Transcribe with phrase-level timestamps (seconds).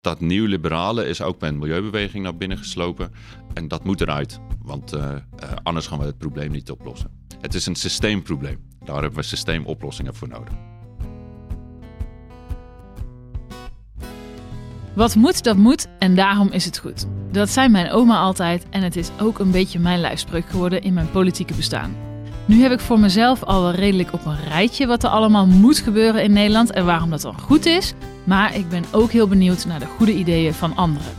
[0.00, 3.12] dat nieuwliberale is ook bij een milieubeweging naar binnen geslopen.
[3.54, 5.16] En dat moet eruit, want uh, uh,
[5.62, 7.10] anders gaan we het probleem niet oplossen.
[7.40, 8.58] Het is een systeemprobleem.
[8.84, 10.54] Daar hebben we systeemoplossingen voor nodig.
[14.94, 17.06] Wat moet, dat moet en daarom is het goed.
[17.32, 20.94] Dat zei mijn oma altijd en het is ook een beetje mijn lijfspreuk geworden in
[20.94, 21.96] mijn politieke bestaan.
[22.44, 25.78] Nu heb ik voor mezelf al wel redelijk op een rijtje wat er allemaal moet
[25.78, 27.94] gebeuren in Nederland en waarom dat dan goed is.
[28.28, 31.12] Maar ik ben ook heel benieuwd naar de goede ideeën van anderen.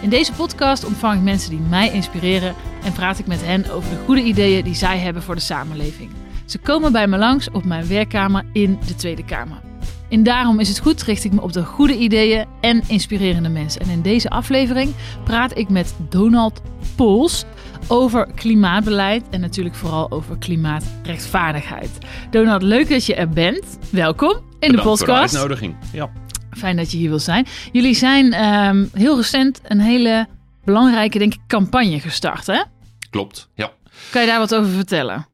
[0.00, 3.90] In deze podcast ontvang ik mensen die mij inspireren en praat ik met hen over
[3.90, 6.10] de goede ideeën die zij hebben voor de samenleving.
[6.44, 9.60] Ze komen bij me langs op mijn werkkamer in de Tweede Kamer.
[10.08, 13.80] En daarom is het goed, richt ik me op de goede ideeën en inspirerende mensen.
[13.80, 16.60] En in deze aflevering praat ik met Donald
[16.96, 17.44] Pols
[17.86, 21.90] over klimaatbeleid en natuurlijk vooral over klimaatrechtvaardigheid.
[22.30, 23.78] Donald, leuk dat je er bent.
[23.90, 24.98] Welkom in de podcast.
[24.98, 25.76] Voor de uitnodiging.
[25.92, 26.10] Ja.
[26.50, 27.46] Fijn dat je hier wil zijn.
[27.72, 30.26] Jullie zijn um, heel recent een hele
[30.64, 32.62] belangrijke, denk ik, campagne gestart, hè?
[33.10, 33.72] Klopt, ja.
[34.10, 35.28] Kan je daar wat over vertellen?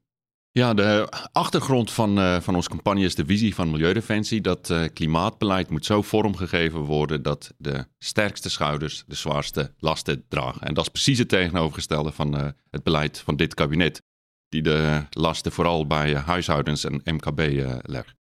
[0.56, 4.41] Ja, de achtergrond van, uh, van onze campagne is de visie van Milieudefensie.
[4.41, 10.61] Dat uh, klimaatbeleid moet zo vormgegeven worden dat de sterkste schouders de zwaarste lasten dragen.
[10.61, 14.03] En dat is precies het tegenovergestelde van uh, het beleid van dit kabinet.
[14.48, 17.41] Die de lasten vooral bij huishoudens en MKB
[17.83, 18.16] legt.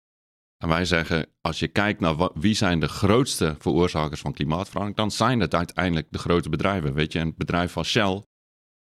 [0.64, 5.10] En wij zeggen, als je kijkt naar wie zijn de grootste veroorzakers van klimaatverandering, dan
[5.10, 6.94] zijn het uiteindelijk de grote bedrijven.
[6.94, 8.24] Weet je, een bedrijf als Shell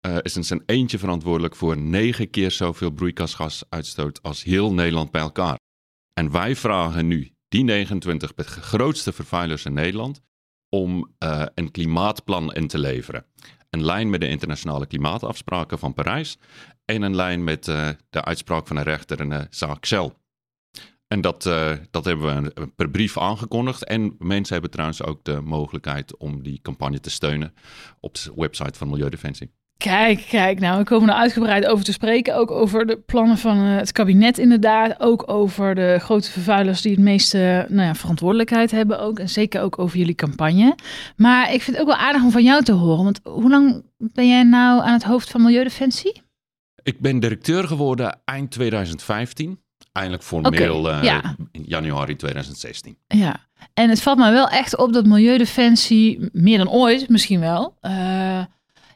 [0.06, 5.20] uh, is in zijn eentje verantwoordelijk voor negen keer zoveel broeikasgasuitstoot als heel Nederland bij
[5.20, 5.58] elkaar.
[6.12, 10.20] En wij vragen nu die 29 grootste vervuilers in Nederland
[10.69, 13.27] om uh, een klimaatplan in te leveren.
[13.70, 16.39] Een lijn met de internationale klimaatafspraken van Parijs
[16.84, 20.12] en een lijn met uh, de uitspraak van een rechter in de zaak Shell.
[21.12, 23.84] En dat, uh, dat hebben we per brief aangekondigd.
[23.84, 27.55] En mensen hebben trouwens ook de mogelijkheid om die campagne te steunen
[28.00, 29.50] op de website van Milieudefensie.
[29.77, 32.36] Kijk, kijk, nou, we komen er uitgebreid over te spreken.
[32.36, 35.01] Ook over de plannen van uh, het kabinet, inderdaad.
[35.01, 39.01] Ook over de grote vervuilers die het meeste nou ja, verantwoordelijkheid hebben.
[39.01, 39.18] Ook.
[39.18, 40.74] En zeker ook over jullie campagne.
[41.17, 43.05] Maar ik vind het ook wel aardig om van jou te horen.
[43.05, 46.23] Want hoe lang ben jij nou aan het hoofd van Milieudefensie?
[46.83, 49.61] Ik ben directeur geworden eind 2015
[49.92, 51.36] eindelijk formeel okay, uh, ja.
[51.52, 52.96] in januari 2016.
[53.06, 53.36] Ja,
[53.74, 57.77] en het valt mij wel echt op dat Milieudefensie meer dan ooit misschien wel...
[57.83, 58.45] Uh,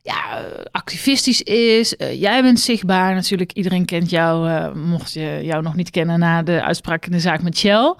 [0.03, 1.94] ja, activistisch is.
[1.99, 3.53] Uh, jij bent zichtbaar natuurlijk.
[3.53, 7.43] Iedereen kent jou, mocht je jou nog niet kennen na de uitspraak in de zaak
[7.43, 7.94] met Shell.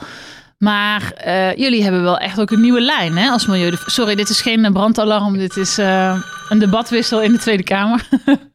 [0.59, 1.13] Maar
[1.57, 3.73] jullie hebben wel echt ook een nieuwe lijn hè, als milieu.
[3.87, 5.39] Sorry, dit is geen brandalarm.
[5.39, 5.77] Dit is
[6.49, 8.09] een debatwissel in de Tweede Kamer.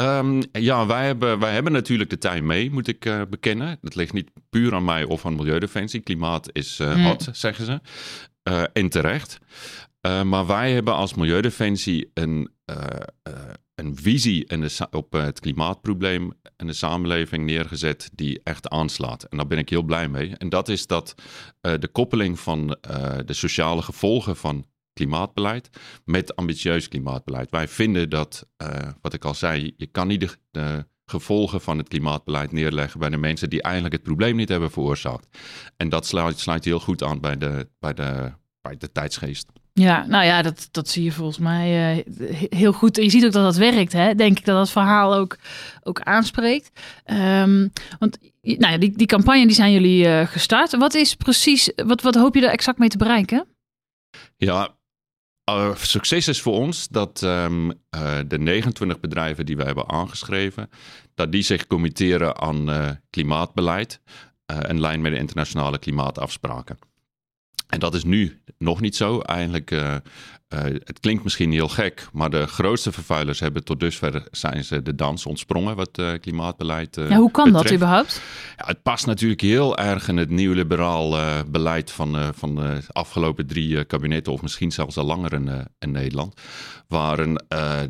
[0.00, 3.78] Um, ja, wij hebben, wij hebben natuurlijk de tijd mee, moet ik uh, bekennen.
[3.80, 6.00] Dat ligt niet puur aan mij of aan Milieudefensie.
[6.00, 7.80] Klimaat is uh, hot, zeggen ze.
[8.48, 9.38] Uh, en terecht.
[10.00, 12.50] maar wij hebben als Milieudefensie een,
[13.74, 19.22] een visie in de, op het klimaatprobleem en de samenleving neergezet die echt aanslaat.
[19.22, 20.34] En daar ben ik heel blij mee.
[20.36, 21.14] En dat is dat
[21.60, 22.76] de koppeling van
[23.24, 24.66] de sociale gevolgen van
[25.00, 25.70] klimaatbeleid
[26.04, 27.50] met ambitieus klimaatbeleid.
[27.50, 28.68] Wij vinden dat, uh,
[29.00, 33.08] wat ik al zei, je kan niet de, de, gevolgen van het klimaatbeleid neerleggen bij
[33.08, 35.38] de mensen die eigenlijk het probleem niet hebben veroorzaakt.
[35.76, 39.48] En dat sluit, sluit heel goed aan bij de, bij de, bij de tijdsgeest.
[39.72, 42.04] Ja, nou ja, dat, dat zie je volgens mij uh,
[42.50, 42.98] heel goed.
[42.98, 44.14] En je ziet ook dat dat werkt, hè?
[44.14, 45.38] denk ik dat dat verhaal ook,
[45.82, 46.70] ook aanspreekt.
[47.06, 50.76] Um, want nou ja, die, die campagne die zijn jullie uh, gestart.
[50.76, 53.46] Wat is precies, wat, wat hoop je er exact mee te bereiken?
[54.36, 54.74] Ja,
[55.58, 57.72] uh, succes is voor ons dat um, uh,
[58.26, 60.70] de 29 bedrijven die we hebben aangeschreven,
[61.14, 64.00] dat die zich committeren aan uh, klimaatbeleid
[64.68, 66.78] in lijn met de internationale klimaatafspraken.
[67.66, 69.20] En dat is nu nog niet zo.
[69.20, 69.74] Eigenlijk
[70.54, 74.82] uh, het klinkt misschien heel gek, maar de grootste vervuilers hebben tot dusver zijn ze
[74.82, 77.68] de dans ontsprongen wat uh, klimaatbeleid uh, ja, Hoe kan betreft.
[77.68, 78.22] dat überhaupt?
[78.56, 81.16] Ja, het past natuurlijk heel erg in het nieuwliberaal
[81.46, 86.40] beleid van, van de afgelopen drie kabinetten, of misschien zelfs al langer in, in Nederland.
[86.88, 87.40] Waarin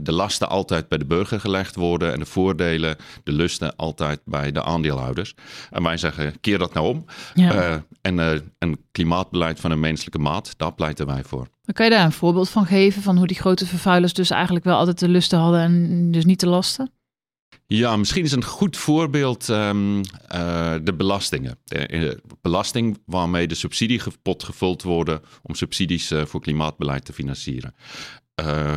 [0.00, 4.52] de lasten altijd bij de burger gelegd worden en de voordelen, de lusten altijd bij
[4.52, 5.34] de aandeelhouders.
[5.70, 7.04] En wij zeggen, keer dat nou om.
[7.34, 7.84] Ja.
[8.00, 8.18] en
[8.58, 11.48] een klimaatbeleid van een menselijke maat, daar pleiten wij voor.
[11.72, 14.76] Kan je daar een voorbeeld van geven van hoe die grote vervuilers dus eigenlijk wel
[14.76, 16.92] altijd de lusten hadden en dus niet de lasten?
[17.66, 20.02] Ja, misschien is een goed voorbeeld um, uh,
[20.82, 21.58] de belastingen.
[21.64, 27.74] De, belasting waarmee de subsidiepot gevuld worden om subsidies uh, voor klimaatbeleid te financieren.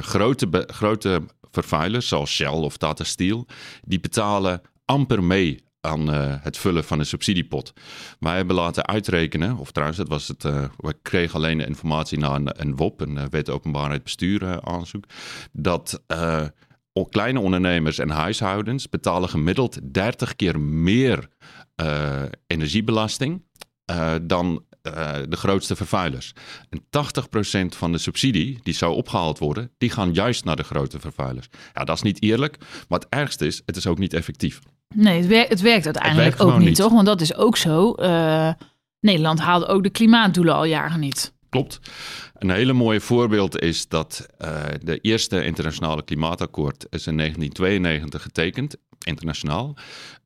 [0.01, 1.21] Grote, grote
[1.51, 3.47] vervuilers zoals Shell of Tata Steel,
[3.85, 6.07] die betalen amper mee aan
[6.41, 7.73] het vullen van de subsidiepot.
[8.19, 10.43] Wij hebben laten uitrekenen, of trouwens, dat was het,
[10.77, 15.05] we kregen alleen de informatie na een, een WOP, een wet openbaarheid bestuur aanzoek,
[15.51, 16.01] dat
[17.09, 21.27] kleine ondernemers en huishoudens betalen gemiddeld 30 keer meer
[22.47, 23.43] energiebelasting
[24.21, 24.65] dan
[25.29, 26.33] de grootste vervuilers.
[26.69, 26.81] En
[27.73, 31.47] 80% van de subsidie die zou opgehaald worden, die gaan juist naar de grote vervuilers.
[31.73, 32.57] Ja, dat is niet eerlijk,
[32.87, 34.59] maar het ergste is, het is ook niet effectief.
[34.93, 36.91] Nee, het, werkt, het werkt uiteindelijk ook niet, toch?
[36.91, 37.95] Want dat is ook zo.
[37.99, 38.51] Uh,
[38.99, 41.33] Nederland haalde ook de klimaatdoelen al jaren niet.
[41.49, 41.79] Klopt.
[42.33, 48.75] Een hele mooie voorbeeld is dat uh, de eerste internationale klimaatakkoord is in 1992 getekend,
[49.05, 49.75] internationaal.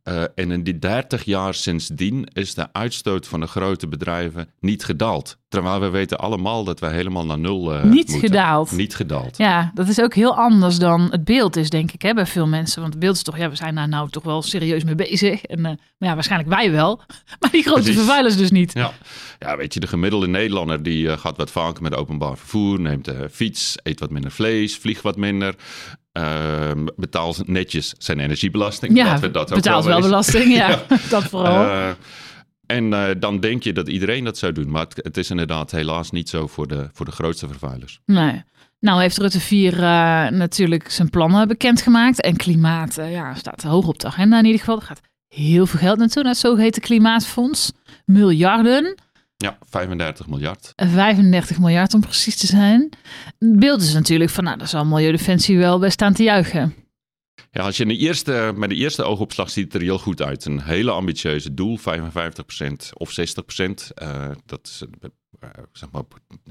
[0.08, 4.84] Uh, en in die 30 jaar sindsdien is de uitstoot van de grote bedrijven niet
[4.84, 5.38] gedaald.
[5.50, 8.20] Terwijl we weten allemaal dat we helemaal naar nul uh, Niet moeten.
[8.20, 8.72] gedaald.
[8.72, 9.38] Niet gedaald.
[9.38, 12.48] Ja, dat is ook heel anders dan het beeld is, denk ik, hè, bij veel
[12.48, 12.82] mensen.
[12.82, 15.44] Want het beeld is toch, ja, we zijn daar nou toch wel serieus mee bezig.
[15.44, 17.02] En, uh, maar ja, waarschijnlijk wij wel.
[17.40, 17.98] Maar die grote Precies.
[17.98, 18.74] vervuilers dus niet.
[18.74, 18.94] Ja.
[19.40, 23.30] ja, weet je, de gemiddelde Nederlander die gaat wat vaker met openbaar vervoer, neemt de
[23.32, 25.56] fiets, eet wat minder vlees, vliegt wat minder.
[26.18, 28.96] Uh, betaalt netjes zijn energiebelasting.
[28.96, 31.66] Ja, we dat betaalt wel, wel belasting, ja, dat vooral.
[31.66, 31.90] Uh,
[32.66, 34.70] en uh, dan denk je dat iedereen dat zou doen.
[34.70, 38.00] Maar het, het, is inderdaad helaas niet zo voor de, voor de grootste vervuilers.
[38.06, 38.44] Nee.
[38.80, 39.80] Nou heeft Rutte 4 uh,
[40.28, 42.22] natuurlijk zijn plannen bekendgemaakt.
[42.22, 44.76] En klimaat ja, staat hoog op de agenda in ieder geval.
[44.76, 47.72] Er gaat heel veel geld naartoe, naar het zogeheten klimaatfonds.
[48.06, 48.96] Miljarden.
[49.38, 50.74] Ja, 35 miljard.
[50.76, 52.90] 35 miljard om precies te zijn.
[53.40, 56.76] Het beeld is natuurlijk van, nou, daar zal Milieudefensie wel bij staan te juichen.
[57.52, 60.46] Ja, als je de eerste, met de eerste oogopslag ziet het er heel goed uit.
[60.46, 61.84] Een hele ambitieuze doel, 55%
[62.94, 63.14] of 60%.
[64.02, 64.84] Uh, dat is,
[65.44, 66.04] uh, zeg maar,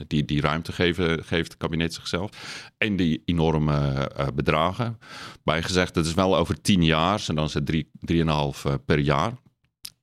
[0.06, 2.30] die, die ruimte geven, geeft het kabinet zichzelf.
[2.78, 4.98] En die enorme uh, bedragen.
[5.44, 7.24] Bijgezegd, dat is wel over 10 jaar.
[7.26, 7.84] En dan is het
[8.70, 9.32] 3,5 per jaar.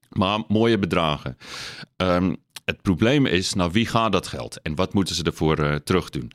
[0.10, 1.38] Maar mooie bedragen.
[1.98, 5.76] Um, het probleem is, nou wie gaat dat geld en wat moeten ze ervoor uh,
[5.76, 6.32] terug doen?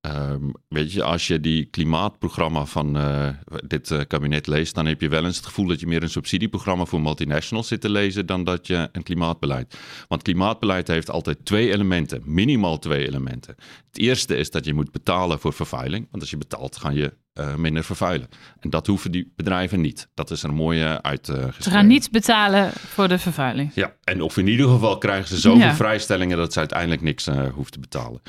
[0.00, 3.28] Um, weet je, als je die klimaatprogramma van uh,
[3.66, 6.10] dit uh, kabinet leest, dan heb je wel eens het gevoel dat je meer een
[6.10, 9.78] subsidieprogramma voor multinationals zit te lezen dan dat je een klimaatbeleid.
[10.08, 13.54] Want klimaatbeleid heeft altijd twee elementen, minimaal twee elementen.
[13.86, 17.12] Het eerste is dat je moet betalen voor vervuiling, want als je betaalt, ga je
[17.40, 18.28] uh, minder vervuilen.
[18.60, 20.08] En dat hoeven die bedrijven niet.
[20.14, 21.28] Dat is een mooie uit.
[21.28, 23.70] Uh, ze gaan niet betalen voor de vervuiling.
[23.74, 25.74] Ja, en of in ieder geval krijgen ze zoveel ja.
[25.74, 28.22] vrijstellingen dat ze uiteindelijk niks uh, hoeven te betalen.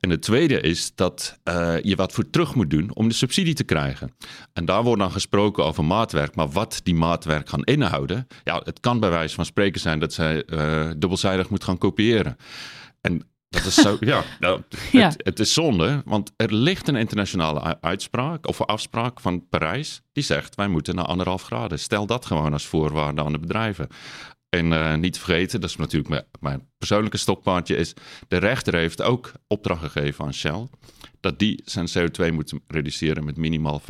[0.00, 1.38] En het tweede is dat
[1.82, 4.14] je wat voor terug moet doen om de subsidie te krijgen.
[4.52, 6.34] En daar wordt dan gesproken over maatwerk.
[6.34, 10.12] Maar wat die maatwerk gaan inhouden, ja, het kan bij wijze van spreken zijn dat
[10.12, 10.44] zij
[10.96, 12.36] dubbelzijdig moet gaan kopiëren.
[13.00, 14.62] En dat is zo, ja, nou,
[14.92, 15.06] ja.
[15.08, 20.24] Het, het, is zonde, want er ligt een internationale uitspraak of afspraak van Parijs die
[20.24, 21.78] zegt wij moeten naar anderhalf graden.
[21.78, 23.88] Stel dat gewoon als voorwaarde aan de bedrijven.
[24.48, 27.94] En uh, niet vergeten, dat is natuurlijk mijn, mijn, persoonlijke stokpaardje, is
[28.28, 30.68] de rechter heeft ook opdracht gegeven aan Shell
[31.20, 33.84] dat die zijn CO2 moet reduceren met minimaal 45%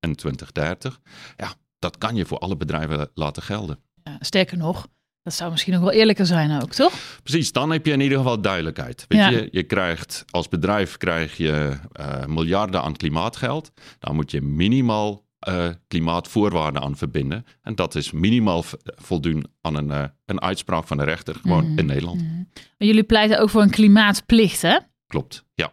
[0.00, 1.00] in 2030.
[1.36, 3.78] Ja, dat kan je voor alle bedrijven laten gelden.
[4.02, 4.88] Ja, sterker nog,
[5.22, 6.92] dat zou misschien nog wel eerlijker zijn ook, toch?
[7.22, 9.04] Precies, dan heb je in ieder geval duidelijkheid.
[9.08, 13.72] Weet je, je krijgt als bedrijf krijg je uh, miljarden aan klimaatgeld.
[13.98, 17.46] Dan moet je minimaal uh, klimaatvoorwaarden aan verbinden.
[17.62, 21.78] En dat is minimaal voldoen aan een, uh, een uitspraak van de rechter, gewoon mm.
[21.78, 22.20] in Nederland.
[22.20, 22.48] Mm.
[22.54, 24.78] Maar jullie pleiten ook voor een klimaatplicht, hè?
[25.06, 25.72] Klopt, ja.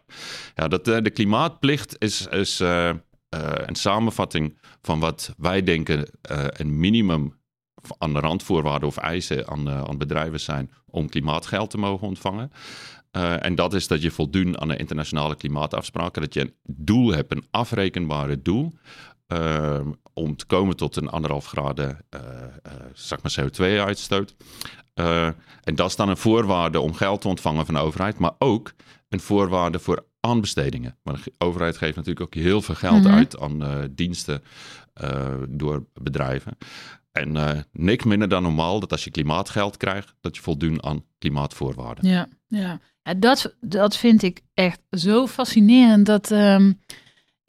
[0.55, 2.59] ja dat, de klimaatplicht is, is
[3.29, 6.09] een samenvatting van wat wij denken
[6.57, 7.38] een minimum
[7.97, 12.51] aan de randvoorwaarden of eisen aan, uh, aan bedrijven zijn om klimaatgeld te mogen ontvangen.
[13.11, 16.21] Uh, en dat is dat je voldoet aan de internationale klimaatafspraken.
[16.21, 18.73] Dat je een doel hebt, een afrekenbare doel.
[19.27, 19.79] Uh,
[20.13, 22.05] om te komen tot een anderhalf graden
[22.93, 24.35] zeg maar CO2-uitstoot.
[25.63, 28.73] en dat is dan een voorwaarde om geld te ontvangen van de overheid, maar ook
[29.09, 30.97] een voorwaarde voor aanbestedingen.
[31.03, 33.17] Maar de overheid geeft natuurlijk ook heel veel geld mm-hmm.
[33.17, 34.43] uit aan diensten
[35.49, 36.57] door bedrijven.
[37.11, 41.03] En uh, niks minder dan normaal dat als je klimaatgeld krijgt, dat je voldoen aan
[41.17, 42.07] klimaatvoorwaarden.
[42.07, 42.79] Ja, ja.
[43.17, 46.05] dat, dat vind ik echt zo fascinerend.
[46.05, 46.79] Dat um,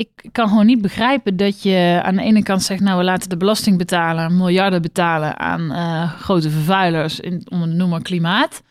[0.00, 3.28] ik kan gewoon niet begrijpen dat je aan de ene kant zegt, nou we laten
[3.28, 8.62] de belasting betalen, miljarden betalen aan uh, grote vervuilers, in, onder de noemer klimaat.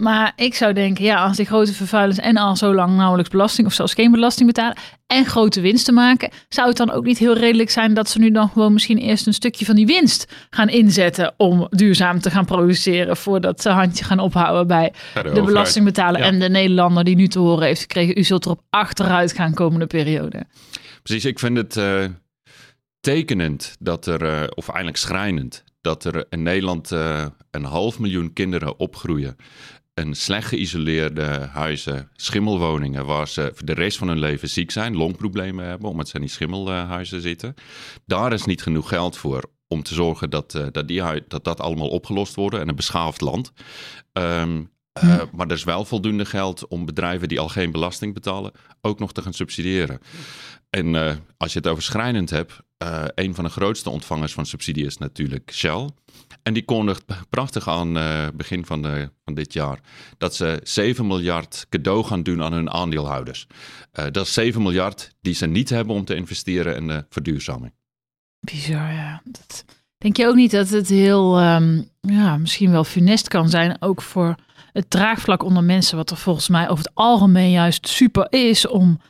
[0.00, 3.66] Maar ik zou denken, ja, als die grote vervuilers en al zo lang nauwelijks belasting
[3.66, 4.76] of zelfs geen belasting betalen
[5.06, 8.30] en grote winsten maken, zou het dan ook niet heel redelijk zijn dat ze nu
[8.30, 12.44] dan gewoon misschien eerst een stukje van die winst gaan inzetten om duurzaam te gaan
[12.44, 17.28] produceren voordat ze handje gaan ophouden bij de, de belastingbetaler en de Nederlander die nu
[17.28, 20.46] te horen heeft gekregen, u zult erop achteruit gaan komende periode.
[21.02, 21.76] Precies, ik vind het...
[21.76, 22.04] Uh
[23.00, 26.90] tekenend dat er, of eigenlijk schrijnend, dat er in Nederland
[27.50, 29.36] een half miljoen kinderen opgroeien
[30.10, 35.64] slecht geïsoleerde huizen, schimmelwoningen, waar ze voor de rest van hun leven ziek zijn, longproblemen
[35.64, 37.54] hebben, omdat ze in die schimmelhuizen zitten.
[38.06, 41.60] Daar is niet genoeg geld voor om te zorgen dat, uh, dat, die, dat dat
[41.60, 43.52] allemaal opgelost wordt en een beschaafd land.
[44.12, 44.70] Um,
[45.04, 48.98] uh, maar er is wel voldoende geld om bedrijven die al geen belasting betalen ook
[48.98, 50.00] nog te gaan subsidiëren.
[50.70, 54.46] En uh, als je het over schrijnend hebt, uh, een van de grootste ontvangers van
[54.46, 55.88] subsidie is natuurlijk Shell.
[56.42, 57.92] En die kondigt prachtig aan
[58.36, 59.80] begin van, de, van dit jaar
[60.18, 63.46] dat ze 7 miljard cadeau gaan doen aan hun aandeelhouders.
[63.92, 67.72] dat is 7 miljard die ze niet hebben om te investeren in de verduurzaming.
[68.40, 69.22] Bizar, ja.
[69.24, 69.64] Dat...
[69.98, 74.02] Denk je ook niet dat het heel, um, ja, misschien wel funest kan zijn, ook
[74.02, 74.34] voor
[74.72, 79.00] het draagvlak onder mensen, wat er volgens mij over het algemeen juist super is om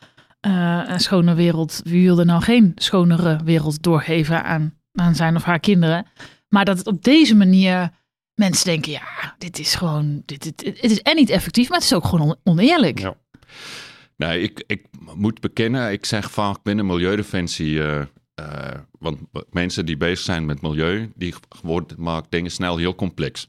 [0.47, 5.42] uh, een schone wereld, wie wilde nou geen schonere wereld doorgeven aan, aan zijn of
[5.42, 6.06] haar kinderen,
[6.49, 7.90] maar dat het op deze manier
[8.35, 11.94] mensen denken, ja, dit is gewoon, dit, het is en niet effectief, maar het is
[11.94, 12.99] ook gewoon oneerlijk.
[12.99, 14.32] Ja.
[14.32, 18.00] Ik, ik moet bekennen, ik zeg vaak binnen Milieudefensie, uh,
[18.40, 19.18] uh, want
[19.50, 23.49] mensen die bezig zijn met milieu, die worden, maken dingen snel heel complex.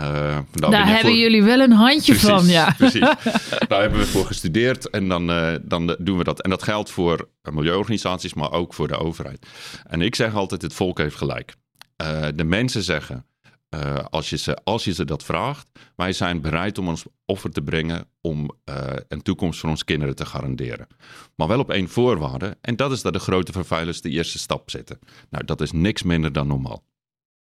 [0.00, 2.74] Uh, daar hebben jullie wel een handje van, ja.
[2.78, 3.00] Precies.
[3.68, 6.42] Daar hebben we voor gestudeerd en dan, uh, dan doen we dat.
[6.42, 9.46] En dat geldt voor milieuorganisaties, maar ook voor de overheid.
[9.86, 11.54] En ik zeg altijd, het volk heeft gelijk.
[12.02, 13.24] Uh, de mensen zeggen,
[14.10, 15.66] als, je ze, als je ze dat vraagt,
[15.96, 18.50] wij zijn bereid om ons offer te brengen om
[19.08, 20.86] een toekomst voor onze kinderen te garanderen.
[21.36, 24.70] Maar wel op één voorwaarde, en dat is dat de grote vervuilers de eerste stap
[24.70, 24.98] zetten.
[25.30, 26.82] Nou, dat is niks minder dan normaal.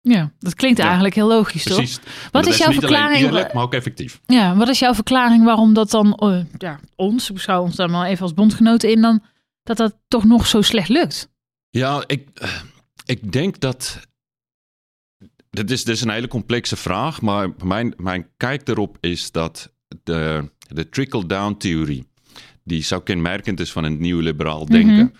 [0.02, 1.94] Ja, dat klinkt eigenlijk heel logisch, Precies.
[1.94, 2.30] toch?
[2.30, 3.24] Wat is, jouw verklaring?
[3.24, 4.20] Eerlijk, maar ook effectief.
[4.26, 8.08] Ja, wat is jouw verklaring waarom dat dan, uh, ja, ons, beschouw ons dan maar
[8.08, 9.22] even als bondgenoten in, dan
[9.62, 11.28] dat dat toch nog zo slecht lukt?
[11.70, 12.28] Ja, ik,
[13.04, 14.08] ik denk dat.
[15.50, 19.72] Dit is, dit is een hele complexe vraag, maar mijn, mijn kijk erop is dat
[20.02, 22.06] de, de trickle-down-theorie,
[22.64, 24.94] die zo kenmerkend is van een nieuw-liberaal denken.
[24.94, 25.14] Mhm.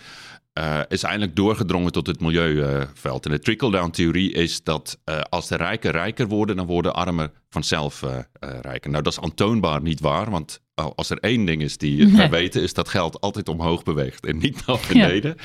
[0.59, 3.25] Uh, is eigenlijk doorgedrongen tot het milieuveld.
[3.25, 8.01] en de trickle-down-theorie is dat uh, als de rijken rijker worden, dan worden armen vanzelf
[8.01, 8.19] uh,
[8.61, 8.91] rijker.
[8.91, 10.61] Nou, dat is aantoonbaar niet waar, want
[10.95, 14.37] als er één ding is die we weten, is dat geld altijd omhoog beweegt en
[14.37, 15.35] niet naar beneden.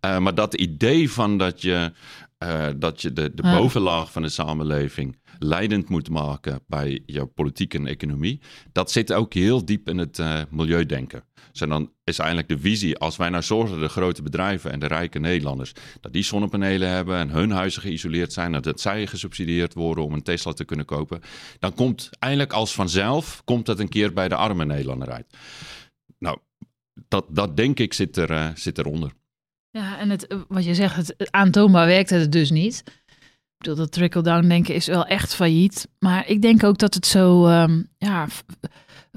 [0.00, 0.20] Ja.
[0.20, 1.92] maar dat idee van dat je,
[2.76, 7.86] dat je de, de bovenlaag van de samenleving leidend moet maken bij jouw politiek en
[7.86, 8.40] economie,
[8.72, 11.24] dat zit ook heel diep in het milieudenken.
[11.58, 14.86] Dus dan is eigenlijk de visie, als wij nou zorgen de grote bedrijven en de
[14.86, 20.04] rijke Nederlanders, dat die zonnepanelen hebben en hun huizen geïsoleerd zijn, dat zij gesubsidieerd worden
[20.04, 21.20] om een Tesla te kunnen kopen,
[21.58, 25.26] dan komt eigenlijk als vanzelf, komt dat een keer bij de arme Nederlander uit.
[26.18, 26.38] Nou,
[27.08, 29.12] dat, dat denk ik zit, er, uh, zit eronder.
[29.70, 32.82] Ja, en het, wat je zegt, het, aantoonbaar werkt het dus niet.
[32.86, 35.88] Ik bedoel, dat trickle-down denken is wel echt failliet.
[35.98, 38.26] Maar ik denk ook dat het zo, um, ja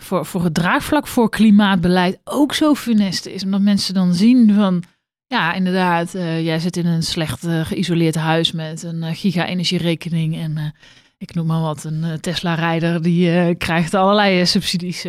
[0.03, 3.43] voor, voor het draagvlak voor klimaatbeleid ook zo funest is.
[3.43, 4.83] Omdat mensen dan zien van,
[5.27, 10.35] ja, inderdaad, uh, jij zit in een slecht uh, geïsoleerd huis met een uh, giga-energierekening
[10.35, 10.73] en
[11.17, 15.01] ik noem maar wat, een Tesla-rijder die krijgt allerlei subsidies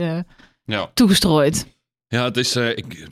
[0.64, 0.90] ja.
[0.94, 1.66] toegestrooid.
[2.08, 3.08] Ja, het is, ik,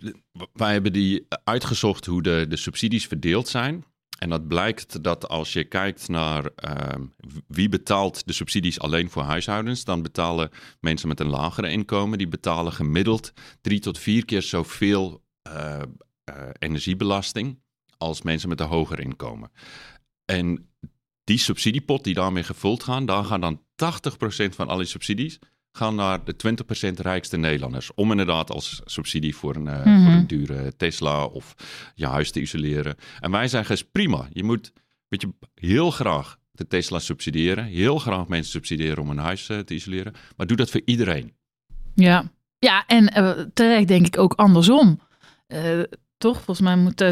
[0.52, 3.84] wij hebben die uitgezocht hoe de, de subsidies verdeeld zijn.
[4.18, 7.04] En dat blijkt dat als je kijkt naar uh,
[7.46, 12.28] wie betaalt de subsidies alleen voor huishoudens, dan betalen mensen met een lagere inkomen, die
[12.28, 15.82] betalen gemiddeld drie tot vier keer zoveel uh,
[16.58, 17.60] energiebelasting
[17.98, 19.50] als mensen met een hoger inkomen.
[20.24, 20.70] En
[21.24, 23.64] die subsidiepot die daarmee gevuld gaan, daar gaan dan 80%
[24.48, 25.38] van alle subsidies
[25.78, 26.34] gaan naar de
[26.90, 27.94] 20% rijkste Nederlanders.
[27.94, 31.54] Om inderdaad als subsidie voor een, uh, voor een dure Tesla of
[31.94, 32.96] je huis te isoleren.
[33.20, 34.28] En wij zeggen is prima.
[34.32, 34.72] Je moet
[35.08, 37.64] weet je, heel graag de Tesla subsidiëren.
[37.64, 40.12] Heel graag mensen subsidiëren om een huis uh, te isoleren.
[40.36, 41.32] Maar doe dat voor iedereen.
[41.94, 42.24] Ja,
[42.58, 45.00] ja en uh, terecht denk ik ook andersom.
[46.18, 46.36] toch?
[46.36, 47.06] Volgens mij moet 80%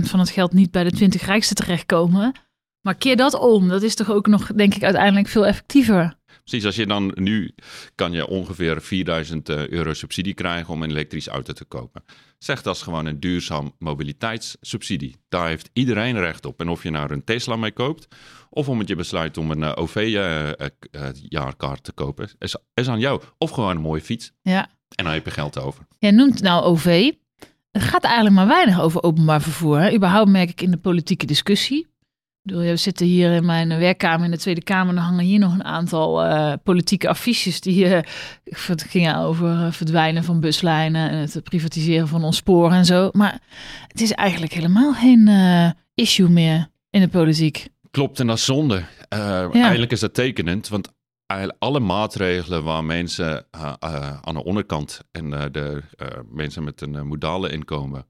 [0.00, 2.32] van het geld niet bij de 20 rijkste terechtkomen.
[2.82, 3.68] Maar keer dat om.
[3.68, 6.20] Dat is toch ook nog, denk ik, uiteindelijk veel effectiever.
[6.44, 7.54] Precies, als je dan nu
[7.94, 12.04] kan je ongeveer 4000 eh, euro subsidie krijgen om een elektrische auto te kopen.
[12.38, 15.16] Zeg dat is gewoon een duurzaam mobiliteitssubsidie.
[15.28, 16.60] Daar heeft iedereen recht op.
[16.60, 18.08] En of je nou een Tesla mee koopt,
[18.50, 23.00] of om het je besluit om een eh, OV-jaarkaart uh, te kopen, is, is aan
[23.00, 23.22] jou.
[23.38, 24.32] Of gewoon een mooie fiets.
[24.42, 24.70] Ja.
[24.94, 25.86] En dan heb je geld over.
[25.98, 27.12] Jij noemt nou OV.
[27.70, 29.78] Het gaat eigenlijk maar weinig over openbaar vervoer.
[29.78, 29.94] Hè?
[29.94, 31.91] Überhaupt merk ik in de politieke discussie
[32.42, 34.94] We zitten hier in mijn werkkamer in de Tweede Kamer.
[34.94, 37.98] Dan hangen hier nog een aantal uh, politieke affiches die uh,
[38.76, 43.08] gingen over verdwijnen van buslijnen en het privatiseren van ons spoor en zo.
[43.12, 43.40] Maar
[43.86, 45.30] het is eigenlijk helemaal geen
[45.94, 47.68] issue meer in de politiek.
[47.90, 48.84] Klopt, en dat is zonde.
[49.08, 49.50] Ja.
[49.50, 50.92] Eigenlijk is dat tekenend, want
[51.58, 53.46] alle maatregelen waar mensen
[54.20, 55.82] aan de onderkant en de
[56.30, 58.06] mensen met een modale inkomen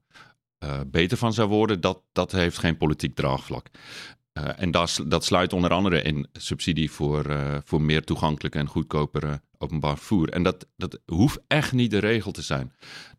[0.87, 3.67] beter van zou worden, dat, dat heeft geen politiek draagvlak.
[4.33, 7.25] En dat, dat sluit onder andere in subsidie voor,
[7.65, 10.29] voor meer toegankelijke en goedkopere openbaar vervoer.
[10.29, 12.73] En dat, dat hoeft echt niet de regel te zijn.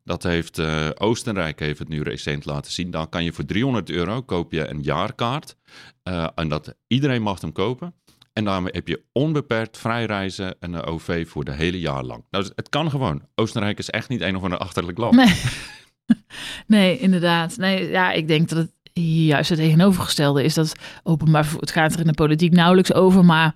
[0.05, 0.61] Dat heeft
[0.99, 2.91] Oostenrijk heeft het nu recent laten zien.
[2.91, 5.57] Daar kan je voor 300 euro koop je een jaarkaart.
[6.35, 7.95] en dat iedereen mag hem kopen.
[8.35, 12.25] En daarmee heb je onbeperkt vrij reizen en een OV voor de hele jaar lang.
[12.31, 13.23] Nou, het kan gewoon.
[13.35, 15.15] Oostenrijk is echt niet een of ander achterlijk land.
[15.15, 15.35] Nee,
[16.67, 17.57] nee inderdaad.
[17.57, 20.55] Nee, ja, ik denk dat het juist het tegenovergestelde is.
[20.55, 20.73] Dat
[21.03, 23.55] openbaar het gaat er in de politiek nauwelijks over, maar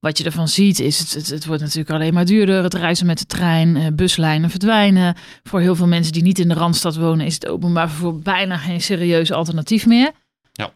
[0.00, 2.62] wat je ervan ziet is, het, het, het, wordt natuurlijk alleen maar duurder.
[2.62, 5.16] Het reizen met de trein, eh, buslijnen verdwijnen.
[5.42, 8.56] Voor heel veel mensen die niet in de Randstad wonen is het openbaar vervoer bijna
[8.56, 10.12] geen serieus alternatief meer.
[10.52, 10.72] Ja,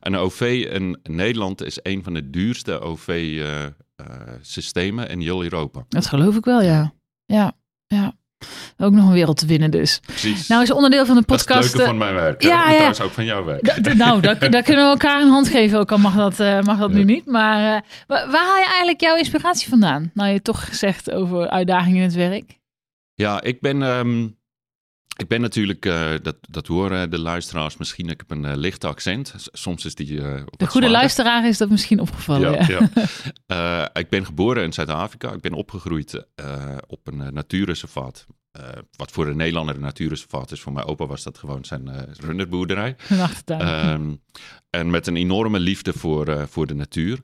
[0.00, 5.84] een OV in Nederland is een van de duurste OV-systemen uh, uh, in heel Europa.
[5.88, 6.94] Dat geloof ik wel, ja.
[7.24, 7.52] Ja,
[7.86, 8.14] ja.
[8.76, 10.00] Ook nog een wereld te winnen dus.
[10.06, 10.48] Precies.
[10.48, 11.72] Nou is onderdeel van de podcast...
[11.72, 12.42] Dat is van mijn werk.
[12.42, 12.72] Ja, ja.
[12.72, 13.94] Trouwens ook van jouw werk.
[13.94, 15.78] nou, daar, kunnen we elkaar een hand geven.
[15.78, 17.26] Ook al mag dat, uh, mag dat nu niet.
[17.26, 20.10] Maar uh, waar, waar haal je eigenlijk jouw inspiratie vandaan?
[20.14, 22.58] Nou, je toch gezegd over uitdagingen in het werk.
[23.14, 23.82] Ja, ik ben...
[23.82, 24.35] Um,
[25.16, 28.86] ik ben natuurlijk, uh, dat, dat horen de luisteraars misschien, ik heb een uh, lichte
[28.86, 29.34] accent.
[29.36, 30.10] Soms is die.
[30.10, 32.52] Uh, de goede luisteraar is dat misschien opgevallen.
[32.52, 32.88] Ja,
[33.46, 33.94] ja.
[33.94, 35.32] ik ben geboren in Zuid-Afrika.
[35.32, 36.26] Ik ben opgegroeid
[36.86, 38.26] op een natuurreservaat.
[38.96, 40.60] wat voor een Nederlander een natuurreservaat is.
[40.60, 42.96] Voor mijn opa was dat gewoon zijn runderboerderij.
[43.46, 44.22] Um,
[44.70, 47.20] en met een enorme liefde voor, voor de natuur.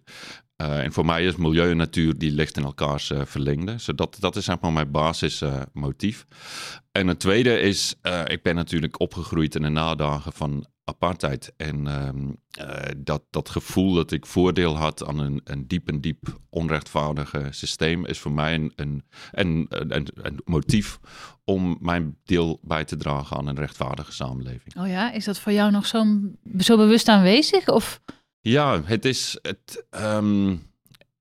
[0.63, 3.73] Uh, en voor mij is milieu en natuur, die ligt in elkaars uh, verlengde.
[3.73, 3.89] Dus
[4.21, 6.27] dat, is maar mijn basismotief.
[6.31, 6.37] Uh,
[6.93, 7.95] en het tweede is,
[8.27, 11.53] ik ben natuurlijk opgegroeid in de nadagen van apartheid.
[11.57, 12.31] En ehm,
[12.97, 18.07] dat, dat gevoel dat ik voordeel had aan een, een diep en diep onrechtvaardige systeem...
[18.07, 20.99] is voor mij een, een, een, een, een motief
[21.45, 24.77] om mijn deel bij te dragen aan een rechtvaardige samenleving.
[24.77, 26.05] Oh ja, is dat voor jou nog zo,
[26.59, 27.69] zo bewust aanwezig?
[27.69, 28.01] Of...
[28.43, 29.39] Ja, het is.
[29.43, 30.63] Het, um,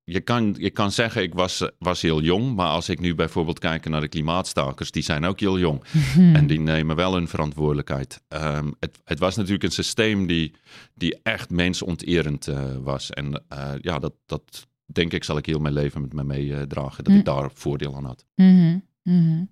[0.04, 2.56] je, kan, je kan zeggen, ik was, was heel jong.
[2.56, 5.84] Maar als ik nu bijvoorbeeld kijk naar de klimaatstakers, die zijn ook heel jong.
[6.38, 8.22] En die nemen wel hun verantwoordelijkheid.
[8.30, 10.56] Um, het, het, was natuurlijk een systeem die,
[10.96, 13.10] die echt mensonterend uh, was.
[13.10, 17.04] En uh, ja, dat, dat denk ik zal ik heel mijn leven met me meedragen.
[17.04, 18.26] dat ik daar voordeel aan had.
[18.36, 19.50] Mm -hmm.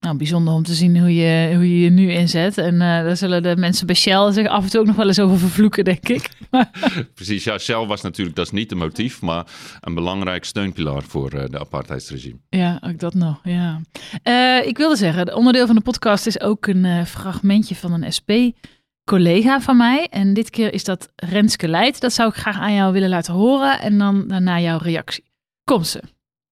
[0.00, 2.58] Nou, bijzonder om te zien hoe je hoe je, je nu inzet.
[2.58, 5.06] En uh, daar zullen de mensen bij Shell zich af en toe ook nog wel
[5.06, 6.28] eens over vervloeken, denk ik.
[7.14, 9.46] Precies, ja, Shell was natuurlijk, dat is niet de motief, maar
[9.80, 12.38] een belangrijk steunpilaar voor uh, de apartheidsregime.
[12.48, 13.80] Ja, ook dat nog, ja.
[14.24, 19.60] Uh, ik wilde zeggen, onderdeel van de podcast is ook een fragmentje van een SP-collega
[19.60, 20.06] van mij.
[20.10, 22.00] En dit keer is dat Renske Leid.
[22.00, 25.24] Dat zou ik graag aan jou willen laten horen en dan daarna jouw reactie.
[25.64, 26.02] Kom ze.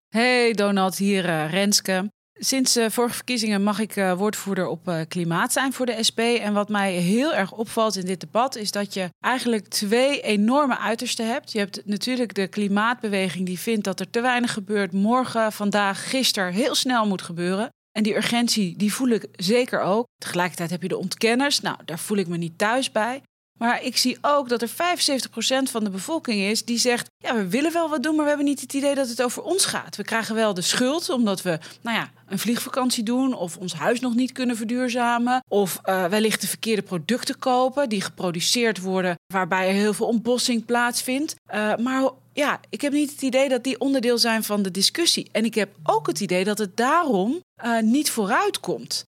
[0.08, 2.12] Hey Donald, hier Renske.
[2.38, 6.18] Sinds uh, vorige verkiezingen mag ik uh, woordvoerder op uh, klimaat zijn voor de SP.
[6.18, 10.78] En wat mij heel erg opvalt in dit debat is dat je eigenlijk twee enorme
[10.78, 11.52] uitersten hebt.
[11.52, 14.92] Je hebt natuurlijk de klimaatbeweging die vindt dat er te weinig gebeurt.
[14.92, 17.68] Morgen, vandaag, gisteren heel snel moet gebeuren.
[17.92, 20.06] En die urgentie, die voel ik zeker ook.
[20.18, 21.60] Tegelijkertijd heb je de ontkenners.
[21.60, 23.22] Nou, daar voel ik me niet thuis bij.
[23.58, 24.72] Maar ik zie ook dat er 75%
[25.70, 28.46] van de bevolking is die zegt: Ja, we willen wel wat doen, maar we hebben
[28.46, 29.96] niet het idee dat het over ons gaat.
[29.96, 34.00] We krijgen wel de schuld omdat we, nou ja, een vliegvakantie doen of ons huis
[34.00, 35.44] nog niet kunnen verduurzamen.
[35.48, 40.64] Of uh, wellicht de verkeerde producten kopen die geproduceerd worden, waarbij er heel veel ontbossing
[40.64, 41.34] plaatsvindt.
[41.54, 45.28] Uh, maar ja, ik heb niet het idee dat die onderdeel zijn van de discussie.
[45.32, 49.04] En ik heb ook het idee dat het daarom uh, niet vooruit komt.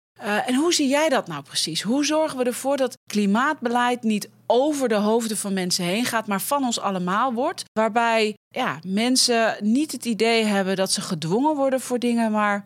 [0.47, 1.83] En hoe zie jij dat nou precies?
[1.83, 6.41] Hoe zorgen we ervoor dat klimaatbeleid niet over de hoofden van mensen heen gaat, maar
[6.41, 7.65] van ons allemaal wordt?
[7.73, 12.65] Waarbij ja, mensen niet het idee hebben dat ze gedwongen worden voor dingen, maar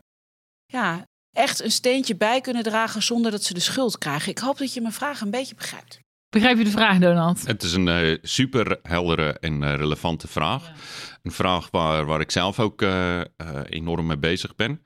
[0.66, 1.04] ja,
[1.36, 4.30] echt een steentje bij kunnen dragen zonder dat ze de schuld krijgen.
[4.30, 5.98] Ik hoop dat je mijn vraag een beetje begrijpt.
[6.30, 7.46] Begrijp je de vraag, Donald?
[7.46, 10.66] Het is een uh, super heldere en uh, relevante vraag.
[10.66, 10.72] Ja.
[11.22, 13.20] Een vraag waar, waar ik zelf ook uh,
[13.64, 14.82] enorm mee bezig ben.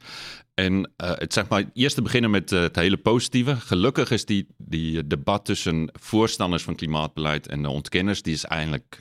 [0.55, 3.57] En het zeg maar eerst te beginnen met het hele positieve.
[3.57, 9.01] Gelukkig is die, die debat tussen voorstanders van klimaatbeleid en de ontkenners, die is eindelijk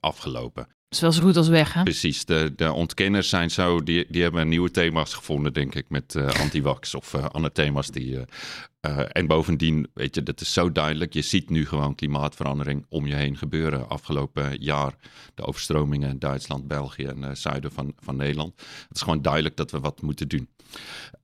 [0.00, 0.75] afgelopen.
[0.88, 1.82] Is wel zo goed als weg, hè?
[1.82, 6.14] Precies, de, de ontkenners zijn zo, die, die hebben nieuwe thema's gevonden, denk ik, met
[6.14, 7.90] uh, anti-wax of uh, andere thema's.
[7.90, 11.12] Die, uh, en bovendien, weet je, dat is zo duidelijk.
[11.12, 13.88] Je ziet nu gewoon klimaatverandering om je heen gebeuren.
[13.88, 14.94] Afgelopen jaar
[15.34, 18.54] de overstromingen in Duitsland, België en zuiden van, van Nederland.
[18.88, 20.48] Het is gewoon duidelijk dat we wat moeten doen.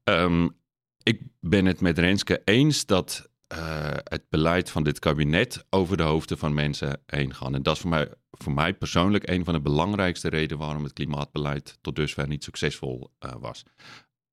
[0.04, 0.56] Um,
[1.02, 6.02] ik ben het met Renske eens dat uh, het beleid van dit kabinet over de
[6.02, 7.54] hoofden van mensen heen gaan.
[7.54, 10.92] En dat is voor mij, voor mij persoonlijk een van de belangrijkste redenen waarom het
[10.92, 13.62] klimaatbeleid tot dusver niet succesvol uh, was.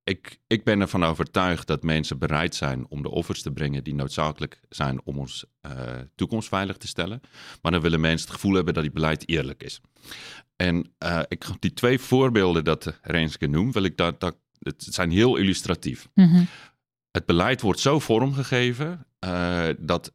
[0.04, 3.96] Ik, ik ben ervan overtuigd dat mensen bereid zijn om de offers te brengen die
[3.96, 5.72] noodzakelijk zijn om ons uh,
[6.16, 7.22] toekomst veilig te stellen.
[7.62, 9.82] Maar dan willen mensen het gevoel hebben dat die beleid eerlijk is.
[10.56, 10.94] En
[11.28, 16.10] ik, die twee voorbeelden dat Renske noemt, wil ik dat, dat het zijn heel illustratief.
[16.14, 16.48] Mm -hmm.
[17.12, 20.14] Het beleid wordt zo vormgegeven uh, dat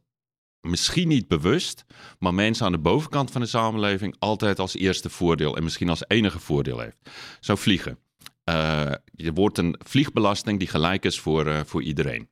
[0.61, 1.85] misschien niet bewust,
[2.19, 6.03] maar mensen aan de bovenkant van de samenleving altijd als eerste voordeel en misschien als
[6.07, 6.97] enige voordeel heeft.
[7.39, 7.97] Zo vliegen.
[8.49, 12.29] Uh, er wordt een vliegbelasting die gelijk is voor, uh, voor iedereen.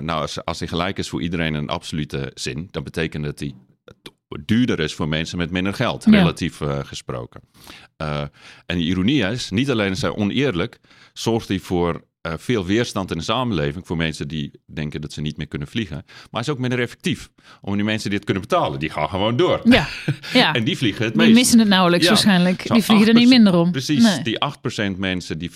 [0.00, 3.38] nou, als, als die gelijk is voor iedereen in een absolute zin, dan betekent dat
[3.38, 3.54] die
[4.44, 6.10] duurder is voor mensen met minder geld, ja.
[6.10, 7.40] relatief gesproken.
[7.96, 8.30] En
[8.66, 10.80] de ironie is, niet alleen is hij oneerlijk,
[11.12, 15.20] zorgt hij voor uh, veel weerstand in de samenleving voor mensen die denken dat ze
[15.20, 16.04] niet meer kunnen vliegen.
[16.30, 17.30] Maar is ook minder effectief.
[17.60, 19.60] Om die mensen die het kunnen betalen, die gaan gewoon door.
[19.64, 19.88] Ja,
[20.32, 20.54] ja.
[20.54, 21.26] en die vliegen het meest.
[21.26, 22.10] Die missen het nauwelijks ja.
[22.10, 22.72] waarschijnlijk.
[22.72, 23.70] die vliegen er niet minder om.
[23.70, 24.22] Precies, nee.
[24.22, 24.38] die
[24.94, 25.54] 8% mensen die 40%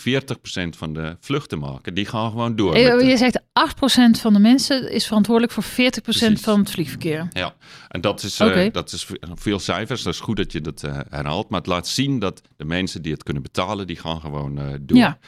[0.76, 2.78] van de vluchten maken, die gaan gewoon door.
[2.78, 3.04] Je, de...
[3.04, 6.40] je zegt 8% van de mensen is verantwoordelijk voor 40% Precies.
[6.40, 7.28] van het vliegverkeer.
[7.32, 7.54] Ja,
[7.88, 8.66] en dat is, okay.
[8.66, 10.02] uh, dat is veel cijfers.
[10.02, 11.48] Dat is goed dat je dat uh, herhaalt.
[11.48, 14.96] Maar het laat zien dat de mensen die het kunnen betalen, die gaan gewoon door.
[14.96, 15.18] Ja.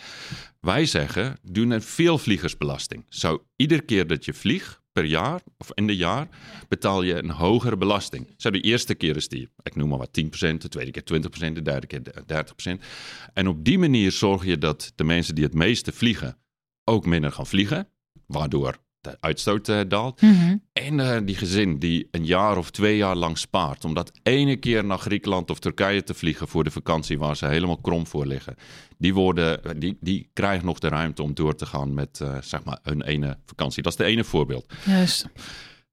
[0.66, 3.04] Wij zeggen, doe een veelvliegersbelasting.
[3.08, 6.28] Zo, iedere keer dat je vliegt per jaar of in de jaar,
[6.68, 8.34] betaal je een hogere belasting.
[8.36, 11.20] Zo, de eerste keer is die, ik noem maar wat, 10%, de tweede keer
[11.50, 12.84] 20%, de derde keer 30%.
[13.32, 16.38] En op die manier zorg je dat de mensen die het meeste vliegen
[16.84, 17.88] ook minder gaan vliegen,
[18.26, 20.20] waardoor de uitstoot uh, daalt.
[20.20, 20.62] Mm -hmm.
[20.72, 24.56] En uh, die gezin die een jaar of twee jaar lang spaart om dat ene
[24.56, 28.26] keer naar Griekenland of Turkije te vliegen voor de vakantie waar ze helemaal krom voor
[28.26, 28.56] liggen.
[28.98, 32.64] Die, worden, die, die krijgen nog de ruimte om door te gaan met uh, zeg
[32.64, 33.82] maar een ene vakantie.
[33.82, 34.72] Dat is de ene voorbeeld.
[34.84, 35.26] Juist.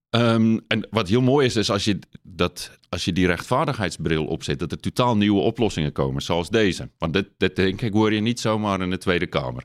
[0.10, 4.60] Um, en wat heel mooi is, is als je, dat, als je die rechtvaardigheidsbril opzet,
[4.60, 6.90] dat er totaal nieuwe oplossingen komen, zoals deze.
[6.98, 9.64] Want dit, dit denk ik hoor je niet zomaar in de Tweede Kamer.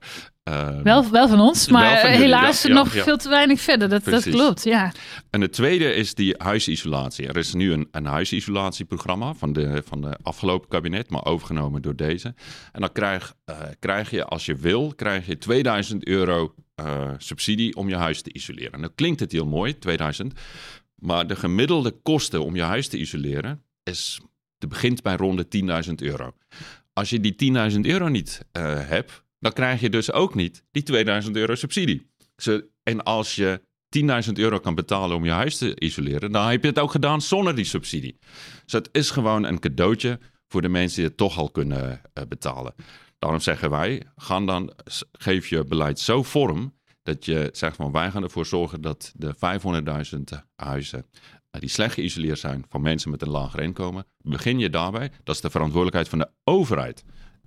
[0.50, 3.02] Um, wel, wel van ons, maar van helaas ja, nog ja.
[3.02, 3.88] veel te weinig verder.
[3.88, 4.92] Dat, dat klopt, ja.
[5.30, 7.26] En het tweede is die huisisolatie.
[7.28, 11.96] Er is nu een, een huisisolatieprogramma van de, van de afgelopen kabinet, maar overgenomen door
[11.96, 12.34] deze.
[12.72, 17.76] En dan krijg, uh, krijg je, als je wil, krijg je 2000 euro uh, subsidie
[17.76, 18.80] om je huis te isoleren.
[18.80, 20.40] Nou klinkt het heel mooi, 2000.
[20.94, 24.20] Maar de gemiddelde kosten om je huis te isoleren is,
[24.68, 26.32] begint bij rond de 10.000 euro.
[26.92, 30.82] Als je die 10.000 euro niet uh, hebt, dan krijg je dus ook niet die
[30.82, 32.10] 2000 euro subsidie.
[32.82, 33.60] En als je
[34.26, 37.20] 10.000 euro kan betalen om je huis te isoleren, dan heb je het ook gedaan
[37.20, 38.18] zonder die subsidie.
[38.64, 42.24] Dus het is gewoon een cadeautje voor de mensen die het toch al kunnen uh,
[42.28, 42.74] betalen.
[43.18, 44.72] Daarom zeggen wij, gaan dan,
[45.12, 49.34] geef je beleid zo vorm dat je zegt van wij gaan ervoor zorgen dat de
[50.38, 51.06] 500.000 huizen
[51.50, 55.10] die slecht geïsoleerd zijn van mensen met een lager inkomen, begin je daarbij.
[55.24, 57.04] Dat is de verantwoordelijkheid van de overheid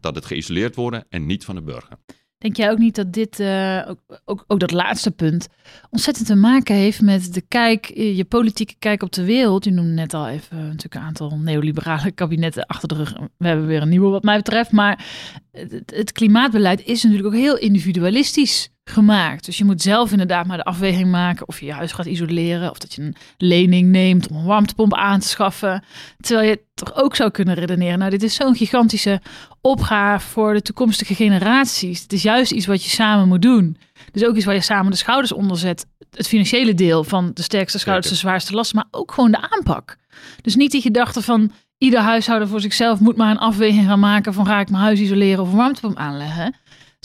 [0.08, 1.98] dat het geïsoleerd worden en niet van de burger.
[2.38, 3.89] Denk jij ook niet dat dit, uh,
[4.26, 5.48] ook, ook, dat laatste punt,
[5.89, 9.65] ontzettend te maken heeft met de kijk, je politieke kijk op de wereld?
[9.65, 13.13] Je noemde net al even natuurlijk een aantal neoliberale kabinetten achter de rug.
[13.38, 14.72] We hebben weer een nieuwe wat mij betreft.
[14.72, 15.06] Maar
[15.52, 19.45] het, het klimaatbeleid is natuurlijk ook heel individualistisch gemaakt.
[19.45, 22.69] Dus je moet zelf inderdaad maar de afweging maken of je je huis gaat isoleren
[22.69, 25.84] of dat je een lening neemt om een warmtepomp aan te schaffen.
[26.19, 29.21] Terwijl je toch ook zou kunnen redeneren, nou dit is zo'n gigantische
[29.62, 32.02] opgave voor de toekomstige generaties.
[32.02, 33.78] Het is juist iets wat je samen moet doen.
[34.12, 35.86] Dus ook iets waar je samen de schouders onder zet.
[36.12, 39.97] Het financiële deel van de sterkste schouders, de zwaarste last, maar ook gewoon de aanpak.
[40.41, 44.34] Dus niet die gedachte van ieder huishouden voor zichzelf moet maar een afweging gaan maken
[44.34, 46.56] van ga ik mijn huis isoleren of een warmtepomp aanleggen.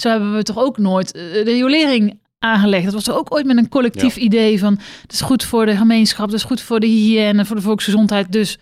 [0.03, 2.85] Zo hebben we toch ook nooit de riolering aangelegd.
[2.85, 4.23] Dat was er ook ooit met een collectief ja.
[4.23, 7.57] idee van het is goed voor de gemeenschap, het is goed voor de hygiëne, voor
[7.57, 8.33] de volksgezondheid.
[8.33, 8.59] Dus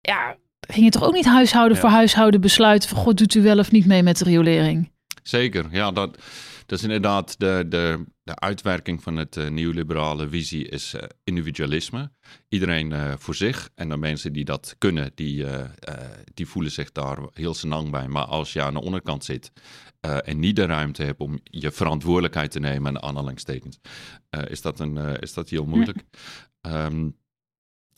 [0.00, 1.80] ja, ging je toch ook niet huishouden ja.
[1.80, 4.90] voor huishouden besluiten van god doet u wel of niet mee met de riolering?
[5.22, 6.18] Zeker, ja dat,
[6.66, 12.10] dat is inderdaad de, de, de uitwerking van het uh, neoliberale visie is uh, individualisme.
[12.48, 15.46] Iedereen uh, voor zich en de mensen die dat kunnen, die,
[16.34, 18.08] die voelen zich daar heel senang bij.
[18.08, 19.52] Maar als je aan de onderkant zit
[20.00, 23.78] en niet de ruimte hebt om je verantwoordelijkheid te nemen en aanhalingstekens,
[24.48, 26.04] is, dat een, is dat heel moeilijk.
[26.60, 26.84] Ja.
[26.84, 27.16] Um,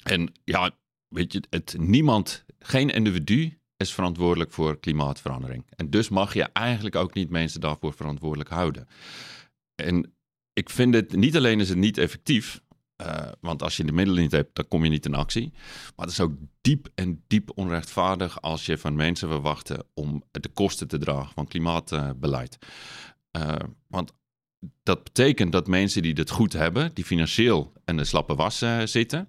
[0.02, 0.70] en ja,
[1.08, 5.66] weet je, het, niemand, geen individu is verantwoordelijk voor klimaatverandering.
[5.76, 8.88] En dus mag je eigenlijk ook niet mensen daarvoor verantwoordelijk houden.
[9.74, 10.12] En
[10.52, 12.60] ik vind het, niet alleen is het niet effectief,
[13.02, 15.52] uh, want als je de middelen niet hebt, dan kom je niet in actie.
[15.96, 20.48] Maar het is ook diep en diep onrechtvaardig als je van mensen verwacht om de
[20.48, 22.58] kosten te dragen van klimaatbeleid.
[23.36, 23.54] Uh,
[23.86, 24.12] want
[24.82, 28.82] dat betekent dat mensen die het goed hebben, die financieel in de slappe was uh,
[28.84, 29.28] zitten,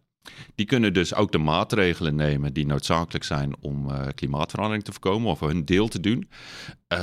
[0.56, 5.32] die kunnen dus ook de maatregelen nemen die noodzakelijk zijn om uh, klimaatverandering te voorkomen
[5.32, 6.30] of hun deel te doen.
[6.94, 7.00] Uh,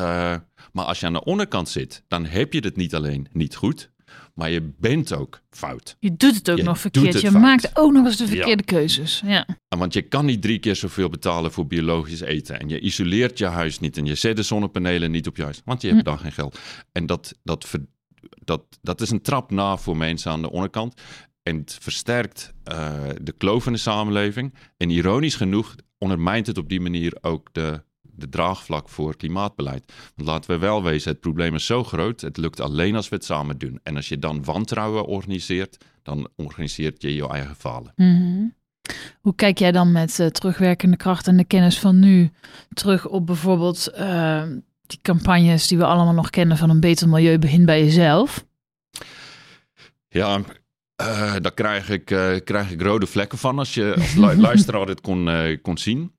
[0.73, 3.91] maar als je aan de onderkant zit, dan heb je het niet alleen niet goed,
[4.35, 5.97] maar je bent ook fout.
[6.01, 7.21] Je doet het ook Je nog verkeerd.
[7.21, 9.23] Je maakt ook nog eens de verkeerde keuzes.
[9.25, 9.47] Ja.
[9.69, 12.61] Want je kan niet drie keer zoveel betalen voor biologisch eten.
[12.61, 13.97] En je isoleert je huis niet.
[13.97, 15.63] En je zet de zonnepanelen niet op je huis.
[15.65, 16.59] Want je hebt dan geen geld.
[16.93, 17.71] En dat, dat,
[18.45, 21.01] dat, dat is een trap na voor mensen aan de onderkant.
[21.47, 24.55] En het versterkt eh, de kloof in de samenleving.
[24.77, 29.93] En ironisch genoeg ondermijnt het op die manier ook de, de draagvlak voor klimaatbeleid.
[30.15, 32.21] Want laten we wel wezen, het probleem is zo groot.
[32.21, 33.81] Het lukt alleen als we het samen doen.
[33.83, 37.93] En als je dan wantrouwen organiseert, dan organiseert je je eigen falen.
[37.97, 38.45] Mhm.
[39.21, 42.31] Hoe kijk jij dan met eh, terugwerkende kracht en de kennis van nu
[42.75, 44.43] terug op bijvoorbeeld eh,
[44.87, 48.45] die campagnes die we allemaal nog kennen van een beter milieu begint bij jezelf?
[50.09, 50.41] Ja,
[50.97, 54.87] eh, daar krijg ik, eh, krijg ik rode vlekken van als je als lu- luisteraar
[54.87, 56.15] dit kon, eh, kon zien.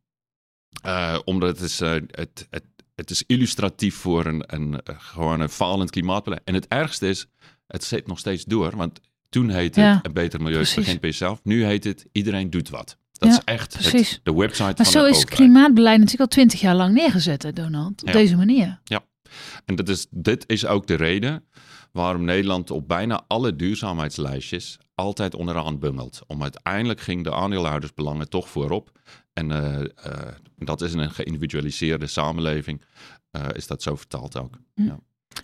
[1.25, 2.11] Omdat het is, het,
[2.49, 6.41] het, het is illustratief voor een, een, gewoon een falend klimaatbeleid.
[6.45, 7.27] En het ergste is,
[7.67, 8.75] het zit nog steeds door.
[8.75, 11.39] Want toen heette Ja, het een beter milieu begint bij jezelf.
[11.43, 12.97] Nu heet het iedereen doet wat.
[13.11, 15.25] Dat Ja, is echt het- de website Maar van zo de is overheid.
[15.39, 18.01] klimaatbeleid natuurlijk al twintig jaar lang neergezet, hè, Donald.
[18.01, 18.13] Op Ja.
[18.13, 18.79] deze manier.
[19.65, 21.43] En dat is, dit is ook de reden
[21.97, 26.21] waarom Nederland op bijna alle duurzaamheidslijstjes altijd onderaan bungelt.
[26.27, 28.91] Om uiteindelijk ging de aandeelhoudersbelangen toch voorop.
[29.33, 32.81] En eh, eh, dat is in een geïndividualiseerde samenleving,
[33.31, 34.59] eh, is dat zo vertaald ook.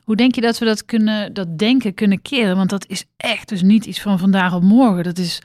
[0.03, 2.55] Hoe denk je dat we dat, kunnen, dat denken kunnen keren?
[2.55, 5.03] Want dat is echt dus niet iets van vandaag op morgen.
[5.03, 5.41] Dat is,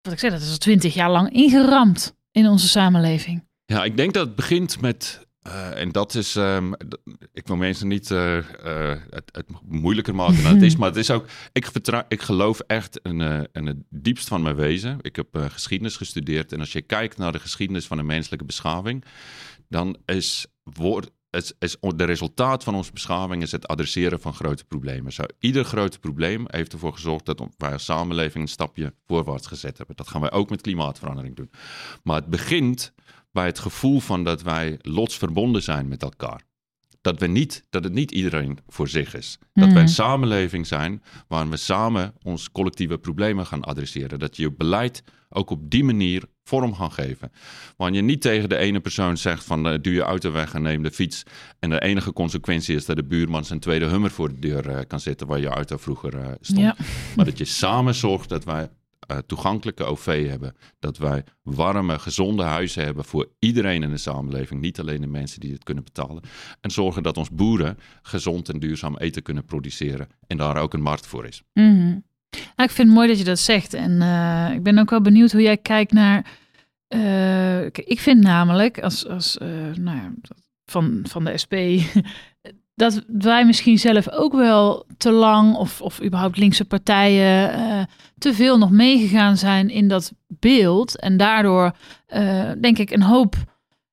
[0.00, 3.44] wat ik zeg, dat is al twintig jaar lang ingeramd in onze samenleving.
[3.64, 5.26] Ja, ik denk dat het begint met.
[5.48, 6.36] Eh, en dat is.
[6.36, 6.72] ehm,
[7.32, 10.76] ik wil mensen niet eh, eh, het, het moeilijker maken dan het is.
[10.78, 11.26] Maar het is ook.
[11.52, 13.20] Ik, vertrouw, ik geloof echt in,
[13.52, 14.98] in het diepst van mijn wezen.
[15.00, 16.52] Ik heb geschiedenis gestudeerd.
[16.52, 19.04] En als je kijkt naar de geschiedenis van de menselijke beschaving.
[19.68, 24.64] dan is, woord, is, is de resultaat van onze beschaving is het adresseren van grote
[24.64, 25.12] problemen.
[25.12, 29.78] Zo, ieder groot probleem heeft ervoor gezorgd dat wij als samenleving een stapje voorwaarts gezet
[29.78, 29.96] hebben.
[29.96, 31.50] Dat gaan wij ook met klimaatverandering doen.
[32.02, 32.92] Maar het begint
[33.38, 36.42] bij het gevoel van dat wij lotsverbonden zijn met elkaar.
[37.00, 39.38] Dat, we niet, dat het niet iedereen voor zich is.
[39.52, 39.72] Dat Mhm.
[39.74, 44.18] wij een samenleving zijn waarin we samen ons collectieve problemen gaan adresseren.
[44.18, 47.30] Dat je je beleid ook op die manier vorm gaan geven.
[47.76, 50.62] Wanneer je niet tegen de ene persoon zegt van eh, duw je auto weg en
[50.62, 51.22] neem de fiets.
[51.58, 54.80] En de enige consequentie is dat de buurman zijn tweede hummer voor de deur eh,
[54.86, 56.60] kan zetten waar je auto vroeger eh, stond.
[56.60, 56.76] Ja.
[57.16, 58.68] Maar dat je samen zorgt dat wij
[59.08, 60.56] eh, toegankelijke OV hebben.
[60.78, 64.60] Dat wij warme, gezonde huizen hebben voor iedereen in de samenleving.
[64.60, 66.22] Niet alleen de mensen die het kunnen betalen.
[66.60, 70.08] En zorgen dat ons boeren gezond en duurzaam eten kunnen produceren.
[70.26, 71.42] En daar ook een markt voor is.
[71.52, 71.98] Mhm.
[72.30, 73.74] Nou, ik vind het mooi dat je dat zegt.
[73.74, 76.26] En eh, ik ben ook wel benieuwd hoe jij kijkt naar.
[76.88, 79.36] eh, ik vind namelijk, als, als
[79.74, 80.12] nou ja,
[80.64, 81.54] van, van de SP,
[82.78, 87.82] dat wij misschien zelf ook wel te lang, of, of überhaupt linkse partijen, eh,
[88.18, 90.98] te veel nog meegegaan zijn in dat beeld.
[90.98, 91.72] En daardoor,
[92.06, 93.36] eh, denk ik, een hoop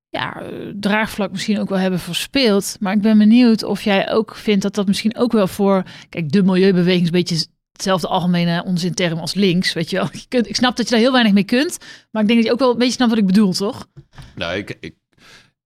[0.09, 2.77] ja, eh, draagvlak misschien ook wel hebben verspeeld.
[2.79, 5.83] Maar ik ben benieuwd of jij ook vindt dat dat misschien ook wel voor.
[6.09, 9.73] Kijk, de milieubeweging is een beetje hetzelfde algemene onzinterm als links.
[9.73, 10.09] Weet je wel.
[10.11, 11.77] Je kunt, ik snap dat je daar heel weinig mee kunt.
[12.11, 13.87] Maar ik denk dat je ook wel een beetje snapt wat ik bedoel, toch?
[14.35, 14.95] Nou, ik, ik,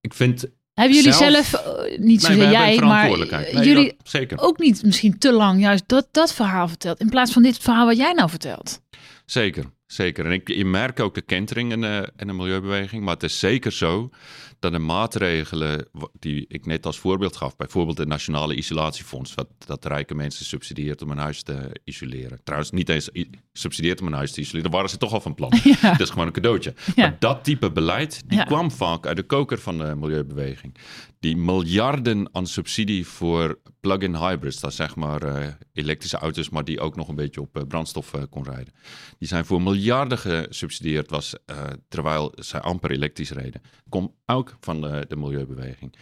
[0.01, 0.57] ik vind.
[0.79, 3.09] Hebben jullie Zelf- zelf, eh, niet zozeer jij, maar
[3.53, 6.99] Nee, jullie dat- ook niet misschien te lang juist dat, dat verhaal verteld.
[6.99, 8.81] In plaats van dit verhaal wat jij nou vertelt.
[9.25, 10.25] Zeker, zeker.
[10.25, 13.03] En ik, je merkt ook de kentering in de, in de milieubeweging.
[13.03, 14.09] Maar het is zeker zo
[14.59, 15.87] dat de maatregelen
[16.19, 21.01] die ik net als voorbeeld gaf, bijvoorbeeld het Nationale Isolatiefonds, wat, dat rijke mensen subsidieert
[21.01, 22.39] om een huis te isoleren.
[22.43, 23.09] Trouwens, niet eens
[23.53, 25.51] subsidieert om een huis te isoleren, daar waren ze toch al van plan.
[25.63, 25.91] Ja.
[25.91, 26.73] Het is gewoon een cadeautje.
[26.85, 26.93] Ja.
[26.95, 28.43] Maar dat type beleid, die Ja.
[28.43, 30.75] kwam vaak uit de koker van de milieubeweging.
[31.19, 36.79] Die miljarden aan subsidie voor plug-in hybrids, dat zeg maar eh, elektrische auto's, maar die
[36.79, 38.73] ook nog een beetje op eh, brandstof eh, kon rijden.
[39.17, 41.33] Die zijn voor miljarden gesubsidieerd, was,
[41.87, 43.61] terwijl zij amper elektrisch reden.
[43.89, 45.95] Komt ook van de, de milieubeweging.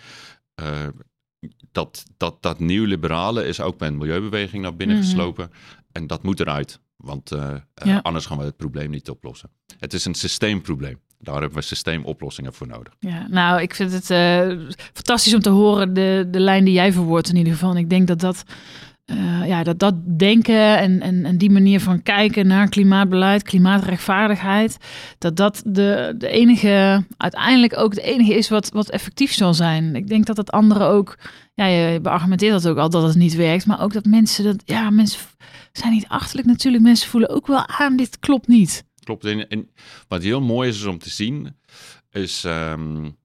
[1.71, 5.05] Dat, dat, dat nieuw-liberale is ook bij een milieubeweging naar binnen Mhm.
[5.05, 5.51] geslopen.
[5.91, 6.79] En dat moet eruit.
[6.95, 7.29] Want
[7.73, 7.99] Ja.
[8.03, 9.49] anders gaan we het probleem niet oplossen.
[9.79, 10.99] Het is een systeemprobleem.
[11.19, 12.93] Daar hebben we systeemoplossingen voor nodig.
[12.99, 16.93] Ja, nou, ik vind het uh, fantastisch om te horen, de, de lijn die jij
[16.93, 17.77] verwoordt in ieder geval.
[17.77, 18.43] Ik denk dat dat,
[19.05, 24.77] uh, ja, dat, dat denken en, en, en die manier van kijken naar klimaatbeleid, klimaatrechtvaardigheid,
[25.17, 29.95] dat dat de, de enige, uiteindelijk ook de enige is wat, wat effectief zal zijn.
[29.95, 31.17] Ik denk dat het andere ook,
[31.53, 34.61] ja, je beargumenteert dat ook al dat het niet werkt, maar ook dat mensen, dat,
[34.65, 35.19] ja, mensen
[35.71, 36.83] zijn niet achterlijk natuurlijk.
[36.83, 38.85] Mensen voelen ook wel aan, dit klopt niet.
[39.07, 39.25] Klopt.
[39.25, 39.69] En, en
[40.07, 41.55] wat heel mooi is om te zien,
[42.11, 43.17] is um,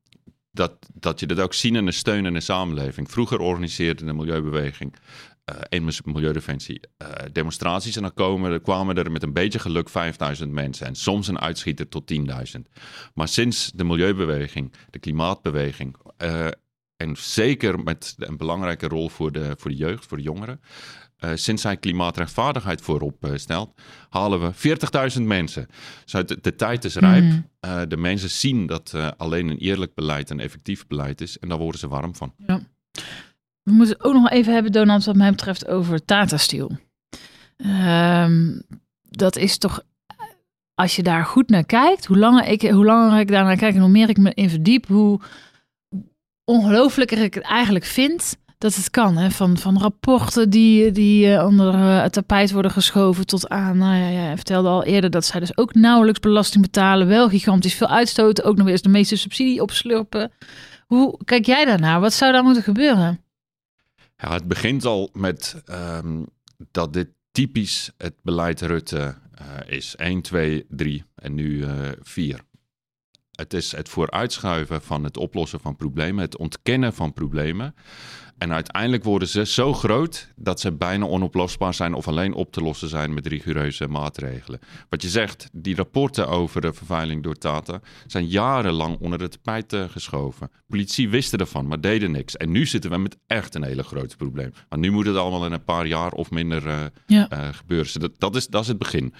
[0.50, 3.10] dat, dat je dat ook zien de steun in de samenleving.
[3.10, 7.96] Vroeger organiseerde de milieubeweging uh, en Milieudefensie uh, demonstraties.
[7.96, 10.86] En dan komen, kwamen er met een beetje geluk 5000 mensen.
[10.86, 12.60] En soms een uitschieter tot 10.000.
[13.14, 15.96] Maar sinds de milieubeweging, de klimaatbeweging.
[16.18, 16.46] Uh,
[16.96, 20.60] en zeker met een belangrijke rol voor de, voor de jeugd, voor de jongeren.
[21.24, 24.76] Uh, sinds hij klimaatrechtvaardigheid voorop uh, stelt, halen we
[25.18, 25.66] 40.000 mensen.
[26.04, 27.22] Dus de, de, tijd is rijp.
[27.22, 27.46] Mm.
[27.66, 31.38] Uh, de mensen zien dat alleen een eerlijk beleid een effectief beleid is.
[31.38, 32.34] En daar worden ze warm van.
[32.46, 32.60] Ja.
[33.62, 36.70] We moeten ook nog even hebben, Donald, wat mij betreft, over Tata Steel.
[37.56, 38.62] Um,
[39.02, 39.82] dat is toch,
[40.74, 43.74] als je daar goed naar kijkt, hoe langer ik, hoe langer ik daar naar kijk
[43.74, 45.20] en hoe meer ik me in verdiep, hoe
[46.44, 49.16] ongelooflijker ik het eigenlijk vind dat het kan.
[49.16, 49.30] Hè?
[49.30, 53.78] Van, van rapporten die, die uh, onder uh, het tapijt worden geschoven tot aan.
[53.78, 57.06] Nou ja, ja, vertelde al eerder dat zij dus ook nauwelijks belasting betalen.
[57.06, 58.44] Wel gigantisch veel uitstoten.
[58.44, 60.32] Ook nog eens de meeste subsidie opslurpen.
[60.86, 62.00] Hoe kijk jij daarnaar?
[62.00, 63.20] Wat zou daar moeten gebeuren?
[64.16, 66.26] Ja, het begint al met um,
[66.70, 69.96] dat dit typisch het beleid Rutte uh, is.
[69.96, 71.64] 1, 2, 3 en nu
[72.02, 72.40] 4.
[73.32, 77.74] Het is het vooruitschuiven van het oplossen van problemen, het ontkennen van problemen.
[78.42, 82.60] En uiteindelijk worden ze zo groot dat ze bijna onoplosbaar zijn of alleen op te
[82.60, 84.60] lossen zijn met rigoureuze maatregelen.
[84.88, 89.72] Wat je zegt, die rapporten over de vervuiling door Tata zijn jarenlang onder het tapijt
[89.72, 90.50] uh, geschoven.
[90.66, 92.36] Politie wisten ervan, maar deden niks.
[92.36, 94.52] En nu zitten we met echt een hele grote probleem.
[94.68, 97.28] Want nu moet het allemaal in een paar jaar of minder uh, ja.
[97.32, 98.00] uh, gebeuren.
[98.00, 99.14] Dat, dat, is, dat is het begin.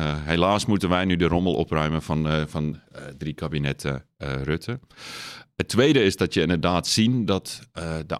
[0.00, 2.80] helaas moeten wij nu de rommel opruimen van, van
[3.18, 4.80] drie kabinetten Rutte.
[5.56, 7.60] Het tweede is dat je inderdaad ziet dat
[8.06, 8.16] de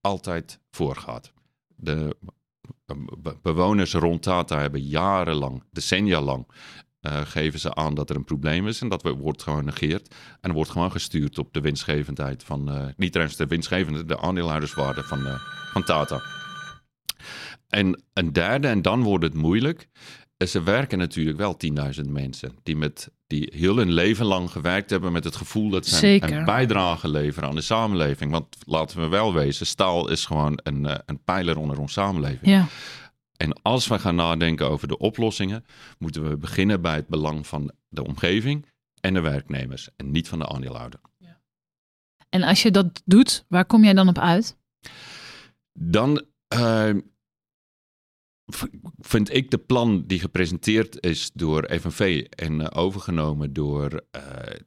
[0.00, 1.32] altijd voorgaat.
[1.66, 2.16] De
[3.42, 6.46] bewoners rond Tata hebben jarenlang, decennia lang,
[7.00, 10.14] uh, geven ze aan dat er een probleem is en dat wordt gewoon negeerd.
[10.40, 15.02] En wordt gewoon gestuurd op de winstgevendheid van, uh, niet eens de winstgevende, de aandeelhouderswaarde
[15.02, 15.20] van,
[15.72, 16.20] van Tata.
[17.68, 19.88] En een derde, en dan wordt het moeilijk,
[20.46, 21.56] ze werken natuurlijk wel
[22.04, 25.86] 10.000 mensen die, met, die heel hun leven lang gewerkt hebben met het gevoel dat
[25.86, 28.30] ze een, een, bijdrage leveren aan de samenleving.
[28.30, 32.46] Want laten we wel wezen, staal is gewoon een, eh, een pijler onder onze samenleving.
[32.46, 32.66] Ja.
[33.36, 35.64] En als we gaan nadenken over de oplossingen,
[35.98, 38.66] moeten we beginnen bij het belang van de omgeving
[39.00, 41.00] en de werknemers en niet van de aandeelhouder.
[41.18, 41.40] Ja.
[42.28, 44.56] En als je dat doet, waar kom jij dan op uit?
[45.72, 46.24] Dan
[46.54, 46.90] uh,
[48.98, 54.22] vind ik de plan die gepresenteerd is door FNV en uh, overgenomen door uh,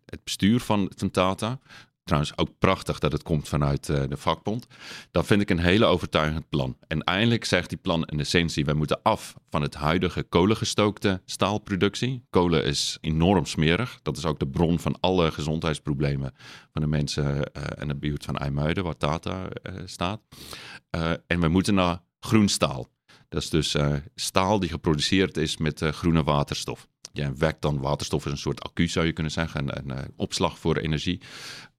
[0.06, 1.60] het bestuur van, Tata.
[2.04, 4.68] Trouwens, ook prachtig dat het komt vanuit uh, de vakbond.
[5.12, 6.78] Dat vind ik een hele overtuigend plan.
[6.88, 12.26] En eindelijk zegt die plan in essentie: wij moeten af van het huidige kolengestookte staalproductie.
[12.30, 14.00] Kolen is enorm smerig.
[14.02, 16.34] Dat is ook de bron van alle gezondheidsproblemen
[16.72, 19.48] van de mensen in de buurt van IJmuiden, waar Tata
[19.86, 20.22] staat.
[21.28, 22.88] en we moeten naar groen staal.
[23.36, 26.88] Dat is dus uh, staal die geproduceerd is met uh, groene waterstof.
[27.14, 30.14] Ja, wekt dan waterstof is een soort accu zou je kunnen zeggen, een, een, een
[30.16, 31.22] opslag voor energie.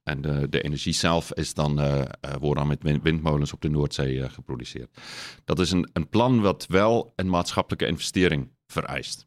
[0.02, 2.02] En de, de, energie zelf is dan, uh,
[2.38, 5.00] wordt dan met windmolens op de Noordzee geproduceerd.
[5.44, 9.26] Dat is een, een plan wat wel een maatschappelijke investering vereist.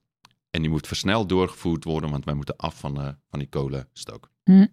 [0.50, 4.32] En die moet versneld doorgevoerd worden, want wij moeten af van, van die kolenstook.
[4.44, 4.66] Hm.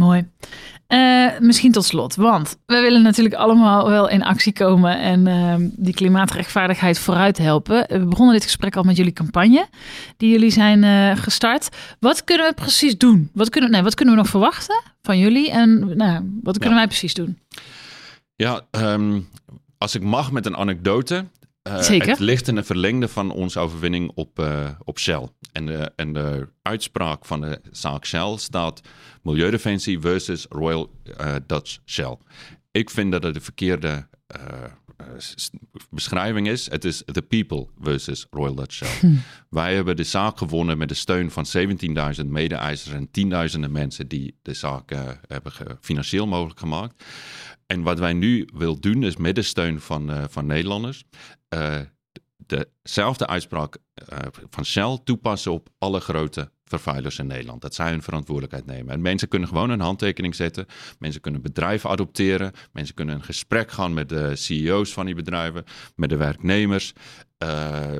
[0.00, 0.28] Mooi.
[0.88, 5.54] Uh, misschien tot slot, want we willen natuurlijk allemaal wel in actie komen en uh,
[5.76, 7.84] die klimaatrechtvaardigheid vooruit helpen.
[7.88, 9.68] We begonnen dit gesprek al met jullie campagne,
[10.16, 11.68] die jullie zijn uh, gestart.
[12.00, 13.30] Wat kunnen we precies doen?
[13.32, 16.78] Wat kunnen, nee, wat kunnen we nog verwachten van jullie en nou, wat kunnen ja.
[16.78, 17.38] wij precies doen?
[18.36, 19.28] Ja, um,
[19.78, 21.24] als ik mag met een anekdote.
[21.66, 22.08] Uh, Zeker.
[22.08, 25.28] Het ligt in de verlengde van onze overwinning op, uh, op Shell.
[25.52, 28.80] En de, en de uitspraak van de zaak Shell staat
[29.22, 32.16] Milieudefensie versus Royal uh, Dutch Shell.
[32.70, 34.08] Ik vind dat het de verkeerde
[35.90, 36.70] beschrijving is.
[36.70, 38.98] Het is the people versus Royal Dutch Shell.
[39.00, 39.16] Hm.
[39.50, 41.44] Wij hebben de zaak gewonnen met de steun van
[42.20, 44.90] 17.000 mede-eisers en tienduizenden mensen die de zaak
[45.26, 47.04] hebben financieel mogelijk gemaakt.
[47.66, 51.04] En wat wij nu willen doen is met de steun van, uh, van Nederlanders
[52.46, 53.76] dezelfde uitspraak
[54.12, 54.18] uh,
[54.50, 57.62] van Shell toepassen op alle grote vervuilers in Nederland.
[57.62, 58.94] Dat zij hun verantwoordelijkheid nemen.
[58.94, 60.66] En mensen kunnen gewoon een handtekening zetten.
[60.98, 62.52] Mensen kunnen bedrijven adopteren.
[62.72, 65.64] Mensen kunnen een gesprek gaan met de CEO's van die bedrijven,
[65.96, 66.92] met de werknemers.
[67.44, 67.96] Uh,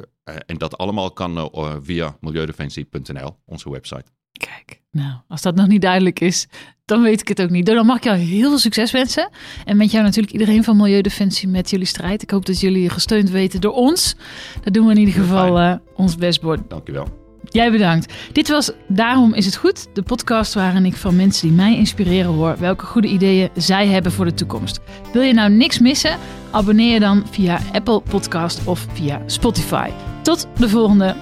[0.47, 4.05] en dat allemaal kan uh, via milieudefensie.nl, onze website.
[4.33, 6.49] Kijk, nou, als dat nog niet duidelijk is,
[6.85, 7.67] dan weet ik het ook niet.
[7.67, 9.31] Dan mag ik jou heel veel succes wensen.
[9.65, 12.23] En met jou natuurlijk iedereen van Milieudefensie met jullie strijd.
[12.23, 14.17] Ik hoop dat jullie gesteund weten door ons.
[14.63, 16.71] Dat doen we in ieder geval uh, ons best, Bord.
[16.71, 17.26] Dankjewel.
[17.51, 18.13] Jij bedankt.
[18.33, 22.33] Dit was Daarom is het goed, de podcast waarin ik van mensen die mij inspireren
[22.33, 24.81] hoor welke goede ideeën zij hebben voor de toekomst.
[25.13, 26.19] Wil je nou niks missen?
[26.51, 29.91] Abonneer je dan via Apple Podcast of via Spotify.
[30.23, 31.15] Tot de volgende